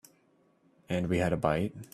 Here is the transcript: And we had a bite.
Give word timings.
And 0.89 1.09
we 1.09 1.19
had 1.19 1.31
a 1.31 1.37
bite. 1.37 1.75